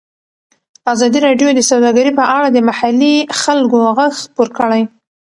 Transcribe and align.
ازادي 0.93 1.19
راډیو 1.27 1.49
د 1.53 1.59
سوداګري 1.69 2.11
په 2.19 2.23
اړه 2.35 2.47
د 2.51 2.57
محلي 2.69 3.15
خلکو 3.41 3.77
غږ 3.97 4.13
خپور 4.23 4.47
کړی. 4.57 4.81